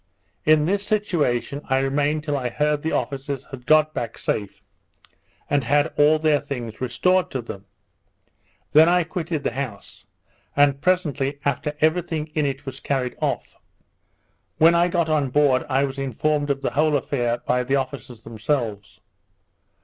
In 0.45 0.65
this 0.65 0.83
situation 0.83 1.61
I 1.65 1.77
remained 1.77 2.23
till 2.23 2.35
I 2.35 2.49
heard 2.49 2.81
the 2.81 2.91
officers 2.91 3.45
had 3.51 3.67
got 3.67 3.93
back 3.93 4.17
safe, 4.17 4.63
and 5.47 5.63
had 5.63 5.93
all 5.95 6.17
their 6.17 6.39
things 6.41 6.81
restored 6.81 7.29
to 7.29 7.39
them: 7.39 7.67
Then 8.71 8.89
I 8.89 9.03
quitted 9.03 9.43
the 9.43 9.51
house; 9.51 10.07
and 10.55 10.81
presently 10.81 11.37
after 11.45 11.75
every 11.81 12.01
thing 12.01 12.31
in 12.33 12.47
it 12.47 12.65
was 12.65 12.79
carried 12.79 13.15
off. 13.21 13.55
When 14.57 14.73
I 14.73 14.87
got 14.87 15.07
on 15.07 15.29
board 15.29 15.67
I 15.69 15.83
was 15.83 15.99
informed 15.99 16.49
of 16.49 16.63
the 16.63 16.71
whole 16.71 16.95
affair 16.97 17.37
by 17.45 17.61
the 17.63 17.75
officers 17.75 18.21
themselves. 18.21 19.01